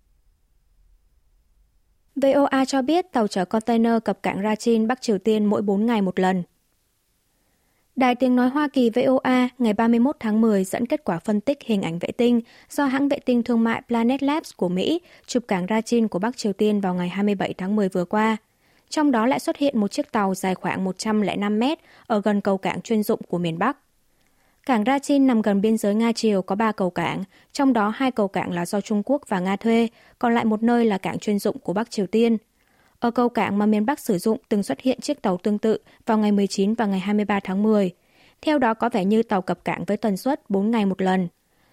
VOA 2.16 2.64
cho 2.64 2.82
biết 2.82 3.12
tàu 3.12 3.26
chở 3.26 3.44
container 3.44 3.92
cập 4.04 4.22
cảng 4.22 4.42
Rachin, 4.42 4.86
Bắc 4.86 5.02
Triều 5.02 5.18
Tiên 5.18 5.44
mỗi 5.44 5.62
4 5.62 5.86
ngày 5.86 6.02
một 6.02 6.18
lần. 6.18 6.42
Đài 7.96 8.14
tiếng 8.14 8.36
nói 8.36 8.48
Hoa 8.48 8.68
Kỳ 8.68 8.90
VOA 8.90 9.48
ngày 9.58 9.72
31 9.72 10.16
tháng 10.20 10.40
10 10.40 10.64
dẫn 10.64 10.86
kết 10.86 11.04
quả 11.04 11.18
phân 11.18 11.40
tích 11.40 11.58
hình 11.64 11.82
ảnh 11.82 11.98
vệ 11.98 12.08
tinh 12.16 12.40
do 12.70 12.84
hãng 12.84 13.08
vệ 13.08 13.18
tinh 13.18 13.42
thương 13.42 13.64
mại 13.64 13.82
Planet 13.88 14.22
Labs 14.22 14.50
của 14.56 14.68
Mỹ 14.68 15.00
chụp 15.26 15.44
cảng 15.48 15.66
Rachin 15.68 16.08
của 16.08 16.18
Bắc 16.18 16.36
Triều 16.36 16.52
Tiên 16.52 16.80
vào 16.80 16.94
ngày 16.94 17.08
27 17.08 17.54
tháng 17.58 17.76
10 17.76 17.88
vừa 17.88 18.04
qua. 18.04 18.36
Trong 18.88 19.10
đó 19.10 19.26
lại 19.26 19.38
xuất 19.38 19.56
hiện 19.56 19.80
một 19.80 19.90
chiếc 19.90 20.12
tàu 20.12 20.34
dài 20.34 20.54
khoảng 20.54 20.84
105 20.84 21.58
mét 21.58 21.78
ở 22.06 22.20
gần 22.20 22.40
cầu 22.40 22.58
cảng 22.58 22.80
chuyên 22.80 23.02
dụng 23.02 23.20
của 23.28 23.38
miền 23.38 23.58
Bắc. 23.58 23.76
Cảng 24.66 24.84
Rachin 24.84 25.26
nằm 25.26 25.42
gần 25.42 25.60
biên 25.60 25.76
giới 25.76 25.94
Nga-Triều 25.94 26.42
có 26.42 26.54
3 26.54 26.72
cầu 26.72 26.90
cảng, 26.90 27.24
trong 27.52 27.72
đó 27.72 27.92
hai 27.96 28.10
cầu 28.10 28.28
cảng 28.28 28.52
là 28.52 28.66
do 28.66 28.80
Trung 28.80 29.02
Quốc 29.04 29.22
và 29.28 29.40
Nga 29.40 29.56
thuê, 29.56 29.88
còn 30.18 30.34
lại 30.34 30.44
một 30.44 30.62
nơi 30.62 30.84
là 30.84 30.98
cảng 30.98 31.18
chuyên 31.18 31.38
dụng 31.38 31.58
của 31.58 31.72
Bắc 31.72 31.90
Triều 31.90 32.06
Tiên– 32.06 32.36
ở 33.04 33.10
cầu 33.10 33.28
cảng 33.28 33.58
mà 33.58 33.66
miền 33.66 33.86
Bắc 33.86 34.00
sử 34.00 34.18
dụng 34.18 34.38
từng 34.48 34.62
xuất 34.62 34.80
hiện 34.80 35.00
chiếc 35.00 35.22
tàu 35.22 35.36
tương 35.36 35.58
tự 35.58 35.78
vào 36.06 36.18
ngày 36.18 36.32
19 36.32 36.74
và 36.74 36.86
ngày 36.86 37.00
23 37.00 37.40
tháng 37.40 37.62
10. 37.62 37.90
Theo 38.42 38.58
đó 38.58 38.74
có 38.74 38.88
vẻ 38.88 39.04
như 39.04 39.22
tàu 39.22 39.42
cập 39.42 39.64
cảng 39.64 39.84
với 39.84 39.96
tần 39.96 40.16
suất 40.16 40.50
4 40.50 40.70
ngày 40.70 40.86
một 40.86 41.02
lần. 41.02 41.28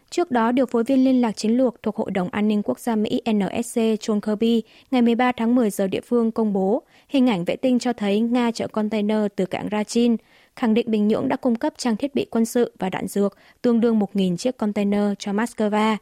Trước 0.09 0.31
đó, 0.31 0.51
điều 0.51 0.65
phối 0.65 0.83
viên 0.83 1.03
liên 1.03 1.21
lạc 1.21 1.31
chiến 1.31 1.51
lược 1.51 1.83
thuộc 1.83 1.95
Hội 1.95 2.11
đồng 2.11 2.29
An 2.29 2.47
ninh 2.47 2.61
Quốc 2.63 2.79
gia 2.79 2.95
Mỹ 2.95 3.21
NSC 3.31 3.77
John 3.77 4.19
Kirby 4.19 4.63
ngày 4.91 5.01
13 5.01 5.31
tháng 5.31 5.55
10 5.55 5.69
giờ 5.69 5.87
địa 5.87 6.01
phương 6.01 6.31
công 6.31 6.53
bố 6.53 6.83
hình 7.09 7.29
ảnh 7.29 7.45
vệ 7.45 7.55
tinh 7.55 7.79
cho 7.79 7.93
thấy 7.93 8.19
Nga 8.19 8.51
chở 8.51 8.67
container 8.67 9.19
từ 9.35 9.45
cảng 9.45 9.67
Rachin, 9.71 10.15
khẳng 10.55 10.73
định 10.73 10.91
Bình 10.91 11.07
Nhưỡng 11.07 11.27
đã 11.27 11.35
cung 11.35 11.55
cấp 11.55 11.73
trang 11.77 11.95
thiết 11.95 12.15
bị 12.15 12.25
quân 12.25 12.45
sự 12.45 12.71
và 12.79 12.89
đạn 12.89 13.07
dược 13.07 13.37
tương 13.61 13.79
đương 13.79 13.99
1.000 13.99 14.37
chiếc 14.37 14.57
container 14.57 15.03
cho 15.19 15.31
Moscow. 15.31 15.97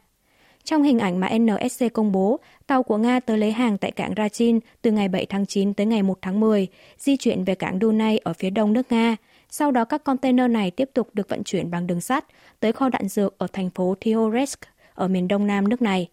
Trong 0.64 0.82
hình 0.82 0.98
ảnh 0.98 1.20
mà 1.20 1.28
NSC 1.38 1.84
công 1.92 2.12
bố, 2.12 2.38
tàu 2.66 2.82
của 2.82 2.96
Nga 2.96 3.20
tới 3.20 3.38
lấy 3.38 3.52
hàng 3.52 3.78
tại 3.78 3.90
cảng 3.90 4.12
Rachin 4.16 4.60
từ 4.82 4.90
ngày 4.90 5.08
7 5.08 5.26
tháng 5.26 5.46
9 5.46 5.74
tới 5.74 5.86
ngày 5.86 6.02
1 6.02 6.18
tháng 6.22 6.40
10, 6.40 6.66
di 6.98 7.16
chuyển 7.16 7.44
về 7.44 7.54
cảng 7.54 7.78
Dunay 7.80 8.18
ở 8.18 8.32
phía 8.32 8.50
đông 8.50 8.72
nước 8.72 8.92
Nga. 8.92 9.16
Sau 9.50 9.70
đó 9.70 9.84
các 9.84 10.04
container 10.04 10.50
này 10.50 10.70
tiếp 10.70 10.90
tục 10.94 11.08
được 11.12 11.28
vận 11.28 11.44
chuyển 11.44 11.70
bằng 11.70 11.86
đường 11.86 12.00
sắt 12.00 12.24
tới 12.60 12.72
kho 12.72 12.88
đạn 12.88 13.08
dược 13.08 13.38
ở 13.38 13.46
thành 13.52 13.70
phố 13.70 13.94
Tihoretsk 14.00 14.60
ở 14.94 15.08
miền 15.08 15.28
đông 15.28 15.46
nam 15.46 15.68
nước 15.68 15.82
này. 15.82 16.08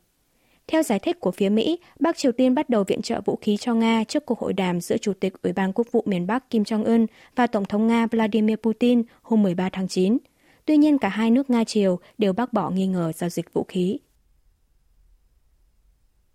Theo 0.68 0.84
giải 0.84 1.00
thích 1.00 1.20
của 1.20 1.32
phía 1.32 1.50
Mỹ, 1.50 1.80
Bắc 2.00 2.18
Triều 2.18 2.32
Tiên 2.32 2.56
bắt 2.56 2.70
đầu 2.70 2.84
viện 2.84 3.02
trợ 3.02 3.22
vũ 3.26 3.36
khí 3.42 3.58
cho 3.58 3.74
Nga 3.74 4.04
trước 4.04 4.26
cuộc 4.26 4.40
hội 4.40 4.54
đàm 4.54 4.82
giữa 4.82 4.98
Chủ 4.98 5.14
tịch 5.14 5.34
Ủy 5.42 5.54
ban 5.54 5.74
Quốc 5.74 5.88
vụ 5.92 6.04
miền 6.06 6.28
Bắc 6.28 6.50
Kim 6.50 6.64
Jong-un 6.64 7.06
và 7.36 7.48
Tổng 7.48 7.66
thống 7.66 7.88
Nga 7.88 8.08
Vladimir 8.08 8.56
Putin 8.56 9.04
hôm 9.22 9.44
13 9.44 9.70
tháng 9.70 9.88
9. 9.88 10.18
Tuy 10.66 10.78
nhiên, 10.78 10.98
cả 10.98 11.10
hai 11.10 11.32
nước 11.32 11.50
Nga-Triều 11.50 11.98
đều 12.18 12.34
bác 12.34 12.54
bỏ 12.54 12.70
nghi 12.70 12.88
ngờ 12.88 13.12
giao 13.16 13.30
dịch 13.30 13.54
vũ 13.54 13.64
khí. 13.68 13.98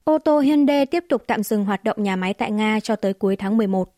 Ô 0.05 0.19
tô 0.19 0.41
Hyundai 0.41 0.87
tiếp 0.87 1.05
tục 1.09 1.23
tạm 1.27 1.43
dừng 1.43 1.65
hoạt 1.65 1.85
động 1.85 1.97
nhà 2.03 2.17
máy 2.17 2.35
tại 2.35 2.51
Nga 2.51 2.81
cho 2.81 2.97
tới 2.97 3.13
cuối 3.13 3.37
tháng 3.37 3.57
11. 3.57 3.95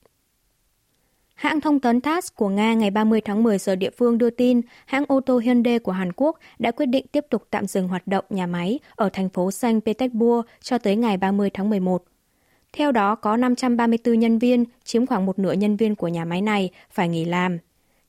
Hãng 1.35 1.61
thông 1.61 1.81
tấn 1.81 2.01
TASS 2.01 2.33
của 2.35 2.49
Nga 2.49 2.75
ngày 2.75 2.91
30 2.91 3.21
tháng 3.21 3.43
10 3.43 3.59
giờ 3.59 3.77
địa 3.77 3.91
phương 3.91 4.19
đưa 4.19 4.31
tin 4.31 4.61
hãng 4.87 5.05
ô 5.09 5.21
tô 5.21 5.39
Hyundai 5.39 5.79
của 5.79 5.93
Hàn 5.93 6.13
Quốc 6.13 6.39
đã 6.59 6.71
quyết 6.71 6.87
định 6.87 7.07
tiếp 7.13 7.27
tục 7.31 7.47
tạm 7.51 7.67
dừng 7.67 7.89
hoạt 7.89 8.07
động 8.07 8.25
nhà 8.31 8.47
máy 8.47 8.79
ở 8.97 9.09
thành 9.13 9.29
phố 9.29 9.51
Saint 9.51 9.85
Petersburg 9.85 10.47
cho 10.61 10.79
tới 10.79 10.97
ngày 10.97 11.17
30 11.17 11.51
tháng 11.55 11.71
11. 11.71 12.05
Theo 12.73 12.93
đó, 12.93 13.15
có 13.15 13.37
534 13.37 14.19
nhân 14.19 14.39
viên, 14.39 14.65
chiếm 14.85 15.07
khoảng 15.07 15.27
một 15.27 15.39
nửa 15.39 15.53
nhân 15.53 15.77
viên 15.77 15.95
của 15.95 16.09
nhà 16.09 16.25
máy 16.25 16.43
này, 16.43 16.71
phải 16.91 17.09
nghỉ 17.09 17.25
làm. 17.25 17.59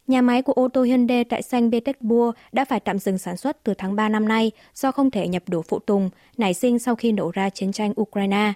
Nhà 0.07 0.21
máy 0.21 0.41
của 0.41 0.53
ô 0.53 0.67
tô 0.67 0.83
Hyundai 0.83 1.23
tại 1.23 1.41
Saint 1.41 1.71
Petersburg 1.71 2.31
đã 2.51 2.65
phải 2.65 2.79
tạm 2.79 2.99
dừng 2.99 3.17
sản 3.17 3.37
xuất 3.37 3.63
từ 3.63 3.73
tháng 3.73 3.95
3 3.95 4.09
năm 4.09 4.27
nay 4.27 4.51
do 4.73 4.91
không 4.91 5.11
thể 5.11 5.27
nhập 5.27 5.43
đủ 5.47 5.61
phụ 5.61 5.79
tùng, 5.79 6.09
nảy 6.37 6.53
sinh 6.53 6.79
sau 6.79 6.95
khi 6.95 7.11
nổ 7.11 7.31
ra 7.31 7.49
chiến 7.49 7.71
tranh 7.71 7.93
Ukraine. 8.01 8.53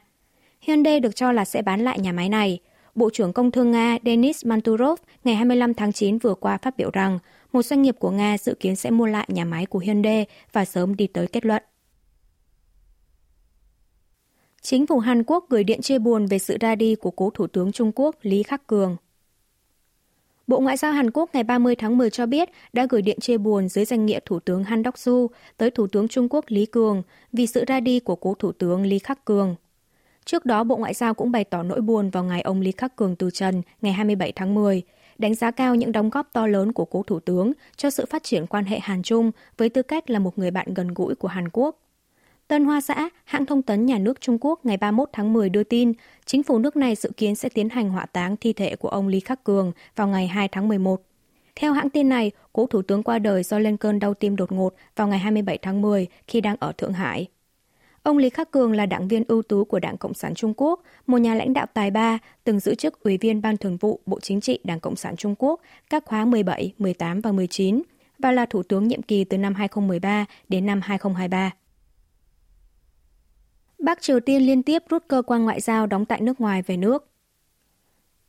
Hyundai 0.61 0.99
được 0.99 1.15
cho 1.15 1.31
là 1.31 1.45
sẽ 1.45 1.61
bán 1.61 1.81
lại 1.81 1.99
nhà 1.99 2.11
máy 2.11 2.29
này. 2.29 2.59
Bộ 2.95 3.09
trưởng 3.13 3.33
Công 3.33 3.51
thương 3.51 3.71
Nga 3.71 3.97
Denis 4.05 4.45
Manturov 4.45 4.99
ngày 5.23 5.35
25 5.35 5.73
tháng 5.73 5.93
9 5.93 6.17
vừa 6.17 6.33
qua 6.33 6.57
phát 6.57 6.77
biểu 6.77 6.89
rằng 6.93 7.19
một 7.51 7.61
doanh 7.61 7.81
nghiệp 7.81 7.95
của 7.99 8.11
Nga 8.11 8.37
dự 8.37 8.55
kiến 8.59 8.75
sẽ 8.75 8.89
mua 8.89 9.05
lại 9.05 9.27
nhà 9.31 9.45
máy 9.45 9.65
của 9.65 9.79
Hyundai 9.79 10.25
và 10.53 10.65
sớm 10.65 10.95
đi 10.95 11.07
tới 11.07 11.27
kết 11.27 11.45
luận. 11.45 11.63
Chính 14.61 14.87
phủ 14.87 14.99
Hàn 14.99 15.23
Quốc 15.23 15.45
gửi 15.49 15.63
điện 15.63 15.81
chia 15.81 15.99
buồn 15.99 16.25
về 16.25 16.39
sự 16.39 16.57
ra 16.59 16.75
đi 16.75 16.95
của 16.95 17.11
cố 17.11 17.29
Thủ 17.29 17.47
tướng 17.47 17.71
Trung 17.71 17.91
Quốc 17.95 18.15
Lý 18.21 18.43
Khắc 18.43 18.67
Cường. 18.67 18.97
Bộ 20.49 20.59
Ngoại 20.59 20.77
giao 20.77 20.91
Hàn 20.91 21.11
Quốc 21.11 21.29
ngày 21.33 21.43
30 21.43 21.75
tháng 21.75 21.97
10 21.97 22.09
cho 22.09 22.25
biết 22.25 22.49
đã 22.73 22.87
gửi 22.89 23.01
điện 23.01 23.19
chia 23.19 23.37
buồn 23.37 23.69
dưới 23.69 23.85
danh 23.85 24.05
nghĩa 24.05 24.19
Thủ 24.25 24.39
tướng 24.39 24.63
Han 24.63 24.83
Đốc-su 24.83 25.27
tới 25.57 25.71
Thủ 25.71 25.87
tướng 25.87 26.07
Trung 26.07 26.27
Quốc 26.29 26.45
Lý 26.47 26.65
Cường 26.65 27.03
vì 27.33 27.47
sự 27.47 27.63
ra 27.67 27.79
đi 27.79 27.99
của 27.99 28.15
cố 28.15 28.33
Thủ 28.39 28.51
tướng 28.51 28.85
Lý 28.85 28.99
Khắc 28.99 29.25
Cường. 29.25 29.55
Trước 30.25 30.45
đó, 30.45 30.63
Bộ 30.63 30.77
Ngoại 30.77 30.93
giao 30.93 31.13
cũng 31.13 31.31
bày 31.31 31.43
tỏ 31.43 31.63
nỗi 31.63 31.81
buồn 31.81 32.09
vào 32.09 32.23
ngày 32.23 32.41
ông 32.41 32.61
Lý 32.61 32.71
Khắc 32.71 32.95
Cường 32.95 33.15
từ 33.15 33.29
trần 33.31 33.61
ngày 33.81 33.93
27 33.93 34.31
tháng 34.31 34.55
10, 34.55 34.81
đánh 35.17 35.35
giá 35.35 35.51
cao 35.51 35.75
những 35.75 35.91
đóng 35.91 36.09
góp 36.09 36.29
to 36.33 36.47
lớn 36.47 36.73
của 36.73 36.85
cố 36.85 37.03
Thủ 37.03 37.19
tướng 37.19 37.51
cho 37.75 37.89
sự 37.89 38.05
phát 38.05 38.23
triển 38.23 38.47
quan 38.47 38.65
hệ 38.65 38.79
Hàn 38.79 39.03
Trung 39.03 39.31
với 39.57 39.69
tư 39.69 39.81
cách 39.81 40.09
là 40.09 40.19
một 40.19 40.37
người 40.37 40.51
bạn 40.51 40.73
gần 40.73 40.93
gũi 40.93 41.15
của 41.15 41.27
Hàn 41.27 41.49
Quốc. 41.53 41.75
Tân 42.49 42.65
Hoa 42.65 42.81
Xã, 42.81 43.09
hãng 43.25 43.45
thông 43.45 43.61
tấn 43.61 43.85
nhà 43.85 43.97
nước 43.97 44.21
Trung 44.21 44.37
Quốc 44.41 44.65
ngày 44.65 44.77
31 44.77 45.09
tháng 45.13 45.33
10 45.33 45.49
đưa 45.49 45.63
tin, 45.63 45.93
chính 46.25 46.43
phủ 46.43 46.59
nước 46.59 46.75
này 46.75 46.95
dự 46.95 47.11
kiến 47.17 47.35
sẽ 47.35 47.49
tiến 47.49 47.69
hành 47.69 47.89
hỏa 47.89 48.05
táng 48.05 48.37
thi 48.37 48.53
thể 48.53 48.75
của 48.75 48.89
ông 48.89 49.07
Lý 49.07 49.19
Khắc 49.19 49.43
Cường 49.43 49.71
vào 49.95 50.07
ngày 50.07 50.27
2 50.27 50.47
tháng 50.47 50.67
11. 50.67 51.01
Theo 51.55 51.73
hãng 51.73 51.89
tin 51.89 52.09
này, 52.09 52.31
cố 52.53 52.65
thủ 52.65 52.81
tướng 52.81 53.03
qua 53.03 53.19
đời 53.19 53.43
do 53.43 53.59
lên 53.59 53.77
cơn 53.77 53.99
đau 53.99 54.13
tim 54.13 54.35
đột 54.35 54.51
ngột 54.51 54.73
vào 54.95 55.07
ngày 55.07 55.19
27 55.19 55.57
tháng 55.57 55.81
10 55.81 56.07
khi 56.27 56.41
đang 56.41 56.55
ở 56.59 56.71
Thượng 56.71 56.93
Hải. 56.93 57.27
Ông 58.03 58.17
Lý 58.17 58.29
Khắc 58.29 58.51
Cường 58.51 58.73
là 58.73 58.85
đảng 58.85 59.07
viên 59.07 59.23
ưu 59.27 59.41
tú 59.41 59.65
của 59.65 59.79
Đảng 59.79 59.97
Cộng 59.97 60.13
sản 60.13 60.35
Trung 60.35 60.53
Quốc, 60.57 60.83
một 61.07 61.17
nhà 61.17 61.35
lãnh 61.35 61.53
đạo 61.53 61.65
tài 61.73 61.91
ba, 61.91 62.17
từng 62.43 62.59
giữ 62.59 62.75
chức 62.75 63.03
Ủy 63.03 63.17
viên 63.17 63.41
Ban 63.41 63.57
Thường 63.57 63.77
vụ 63.77 63.99
Bộ 64.05 64.19
Chính 64.19 64.41
trị 64.41 64.59
Đảng 64.63 64.79
Cộng 64.79 64.95
sản 64.95 65.15
Trung 65.15 65.35
Quốc 65.39 65.61
các 65.89 66.03
khóa 66.05 66.25
17, 66.25 66.73
18 66.77 67.21
và 67.21 67.31
19 67.31 67.81
và 68.19 68.31
là 68.31 68.45
thủ 68.45 68.63
tướng 68.63 68.87
nhiệm 68.87 69.01
kỳ 69.01 69.23
từ 69.23 69.37
năm 69.37 69.53
2013 69.53 70.25
đến 70.49 70.65
năm 70.65 70.81
2023. 70.83 71.51
Bắc 73.79 74.01
Triều 74.01 74.19
Tiên 74.19 74.41
liên 74.41 74.63
tiếp 74.63 74.83
rút 74.89 75.03
cơ 75.07 75.21
quan 75.21 75.43
ngoại 75.43 75.61
giao 75.61 75.87
đóng 75.87 76.05
tại 76.05 76.21
nước 76.21 76.41
ngoài 76.41 76.61
về 76.61 76.77
nước. 76.77 77.07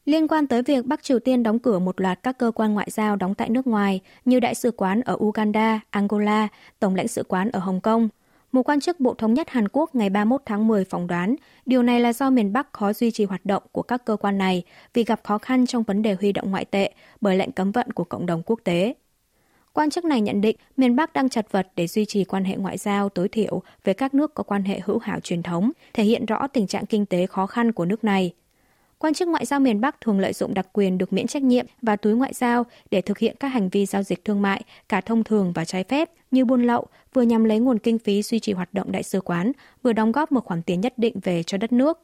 Liên 0.04 0.28
quan 0.28 0.46
tới 0.46 0.62
việc 0.62 0.86
Bắc 0.86 1.02
Triều 1.02 1.18
Tiên 1.18 1.42
đóng 1.42 1.58
cửa 1.58 1.78
một 1.78 2.00
loạt 2.00 2.22
các 2.22 2.38
cơ 2.38 2.50
quan 2.54 2.74
ngoại 2.74 2.90
giao 2.90 3.16
đóng 3.16 3.34
tại 3.34 3.48
nước 3.48 3.66
ngoài 3.66 4.00
như 4.24 4.40
Đại 4.40 4.54
sứ 4.54 4.70
quán 4.70 5.00
ở 5.00 5.16
Uganda, 5.24 5.80
Angola, 5.90 6.48
Tổng 6.78 6.94
lãnh 6.94 7.08
sự 7.08 7.24
quán 7.28 7.50
ở 7.50 7.58
Hồng 7.58 7.80
Kông, 7.80 8.08
một 8.52 8.62
quan 8.62 8.80
chức 8.80 9.00
Bộ 9.00 9.14
Thống 9.14 9.34
nhất 9.34 9.50
Hàn 9.50 9.68
Quốc 9.72 9.94
ngày 9.94 10.10
31 10.10 10.42
tháng 10.46 10.66
10 10.66 10.84
phỏng 10.84 11.06
đoán 11.06 11.36
điều 11.66 11.82
này 11.82 12.00
là 12.00 12.12
do 12.12 12.30
miền 12.30 12.52
Bắc 12.52 12.72
khó 12.72 12.92
duy 12.92 13.10
trì 13.10 13.24
hoạt 13.24 13.46
động 13.46 13.62
của 13.72 13.82
các 13.82 14.04
cơ 14.04 14.16
quan 14.16 14.38
này 14.38 14.62
vì 14.94 15.04
gặp 15.04 15.20
khó 15.24 15.38
khăn 15.38 15.66
trong 15.66 15.82
vấn 15.82 16.02
đề 16.02 16.16
huy 16.20 16.32
động 16.32 16.50
ngoại 16.50 16.64
tệ 16.64 16.92
bởi 17.20 17.36
lệnh 17.36 17.52
cấm 17.52 17.72
vận 17.72 17.92
của 17.92 18.04
cộng 18.04 18.26
đồng 18.26 18.42
quốc 18.46 18.60
tế. 18.64 18.94
Quan 19.72 19.90
chức 19.90 20.04
này 20.04 20.20
nhận 20.20 20.40
định 20.40 20.56
miền 20.76 20.96
Bắc 20.96 21.12
đang 21.12 21.28
chật 21.28 21.46
vật 21.50 21.68
để 21.76 21.86
duy 21.86 22.04
trì 22.04 22.24
quan 22.24 22.44
hệ 22.44 22.56
ngoại 22.56 22.78
giao 22.78 23.08
tối 23.08 23.28
thiểu 23.28 23.62
với 23.84 23.94
các 23.94 24.14
nước 24.14 24.34
có 24.34 24.42
quan 24.42 24.64
hệ 24.64 24.80
hữu 24.84 24.98
hảo 24.98 25.20
truyền 25.20 25.42
thống, 25.42 25.70
thể 25.92 26.04
hiện 26.04 26.26
rõ 26.26 26.46
tình 26.46 26.66
trạng 26.66 26.86
kinh 26.86 27.06
tế 27.06 27.26
khó 27.26 27.46
khăn 27.46 27.72
của 27.72 27.84
nước 27.84 28.04
này. 28.04 28.32
Quan 28.98 29.14
chức 29.14 29.28
ngoại 29.28 29.46
giao 29.46 29.60
miền 29.60 29.80
Bắc 29.80 30.00
thường 30.00 30.20
lợi 30.20 30.32
dụng 30.32 30.54
đặc 30.54 30.66
quyền 30.72 30.98
được 30.98 31.12
miễn 31.12 31.26
trách 31.26 31.42
nhiệm 31.42 31.66
và 31.82 31.96
túi 31.96 32.14
ngoại 32.14 32.32
giao 32.34 32.66
để 32.90 33.00
thực 33.00 33.18
hiện 33.18 33.36
các 33.40 33.48
hành 33.48 33.68
vi 33.68 33.86
giao 33.86 34.02
dịch 34.02 34.24
thương 34.24 34.42
mại, 34.42 34.62
cả 34.88 35.00
thông 35.00 35.24
thường 35.24 35.52
và 35.52 35.64
trái 35.64 35.84
phép 35.84 36.10
như 36.30 36.44
buôn 36.44 36.62
lậu, 36.62 36.86
vừa 37.14 37.22
nhằm 37.22 37.44
lấy 37.44 37.58
nguồn 37.58 37.78
kinh 37.78 37.98
phí 37.98 38.22
duy 38.22 38.38
trì 38.38 38.52
hoạt 38.52 38.74
động 38.74 38.92
đại 38.92 39.02
sứ 39.02 39.20
quán, 39.20 39.52
vừa 39.82 39.92
đóng 39.92 40.12
góp 40.12 40.32
một 40.32 40.44
khoản 40.44 40.62
tiền 40.62 40.80
nhất 40.80 40.94
định 40.96 41.20
về 41.22 41.42
cho 41.42 41.58
đất 41.58 41.72
nước. 41.72 42.00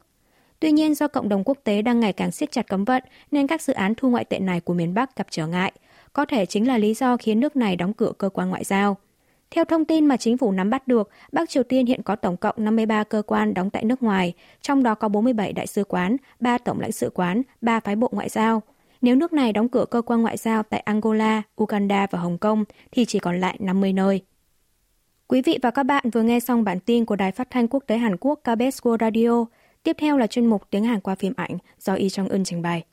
Tuy 0.59 0.71
nhiên, 0.71 0.95
do 0.95 1.07
cộng 1.07 1.29
đồng 1.29 1.43
quốc 1.43 1.57
tế 1.63 1.81
đang 1.81 1.99
ngày 1.99 2.13
càng 2.13 2.31
siết 2.31 2.51
chặt 2.51 2.67
cấm 2.67 2.83
vận, 2.83 3.03
nên 3.31 3.47
các 3.47 3.61
dự 3.61 3.73
án 3.73 3.95
thu 3.95 4.09
ngoại 4.09 4.25
tệ 4.25 4.39
này 4.39 4.59
của 4.59 4.73
miền 4.73 4.93
Bắc 4.93 5.15
gặp 5.15 5.27
trở 5.29 5.47
ngại. 5.47 5.73
Có 6.17 6.25
thể 6.25 6.45
chính 6.45 6.67
là 6.67 6.77
lý 6.77 6.93
do 6.93 7.17
khiến 7.17 7.39
nước 7.39 7.55
này 7.55 7.75
đóng 7.75 7.93
cửa 7.93 8.11
cơ 8.17 8.29
quan 8.29 8.49
ngoại 8.49 8.63
giao. 8.63 8.97
Theo 9.51 9.65
thông 9.65 9.85
tin 9.85 10.05
mà 10.05 10.17
chính 10.17 10.37
phủ 10.37 10.51
nắm 10.51 10.69
bắt 10.69 10.87
được, 10.87 11.09
Bắc 11.31 11.49
Triều 11.49 11.63
Tiên 11.63 11.85
hiện 11.85 12.01
có 12.03 12.15
tổng 12.15 12.37
cộng 12.37 12.55
53 12.57 13.03
cơ 13.03 13.21
quan 13.27 13.53
đóng 13.53 13.69
tại 13.69 13.83
nước 13.85 14.03
ngoài, 14.03 14.33
trong 14.61 14.83
đó 14.83 14.95
có 14.95 15.09
47 15.09 15.53
đại 15.53 15.67
sứ 15.67 15.83
quán, 15.83 16.17
3 16.39 16.57
tổng 16.57 16.79
lãnh 16.79 16.91
sự 16.91 17.09
quán, 17.13 17.41
3 17.61 17.79
phái 17.79 17.95
bộ 17.95 18.09
ngoại 18.11 18.29
giao. 18.29 18.61
Nếu 19.01 19.15
nước 19.15 19.33
này 19.33 19.53
đóng 19.53 19.69
cửa 19.69 19.85
cơ 19.91 20.01
quan 20.01 20.21
ngoại 20.21 20.37
giao 20.37 20.63
tại 20.63 20.79
Angola, 20.79 21.41
Uganda 21.63 22.07
và 22.11 22.19
Hồng 22.19 22.37
Kông 22.37 22.65
thì 22.91 23.05
chỉ 23.05 23.19
còn 23.19 23.39
lại 23.39 23.57
50 23.59 23.93
nơi. 23.93 24.21
Quý 25.27 25.41
vị 25.41 25.59
và 25.61 25.71
các 25.71 25.83
bạn 25.83 26.09
vừa 26.09 26.21
nghe 26.21 26.39
xong 26.39 26.63
bản 26.63 26.79
tin 26.79 27.05
của 27.05 27.15
Đài 27.15 27.31
Phát 27.31 27.49
thanh 27.49 27.67
Quốc 27.67 27.83
tế 27.87 27.97
Hàn 27.97 28.17
Quốc 28.19 28.39
KBS 28.43 28.81
World 28.81 28.97
Radio. 28.99 29.45
Tiếp 29.83 29.95
theo 29.99 30.17
là 30.17 30.27
chuyên 30.27 30.45
mục 30.45 30.63
tiếng 30.69 30.83
Hàn 30.83 30.99
qua 30.99 31.15
phim 31.15 31.33
ảnh 31.37 31.57
do 31.79 31.93
Y 31.93 32.09
Trong 32.09 32.29
Eun 32.29 32.43
trình 32.43 32.61
bày. 32.61 32.83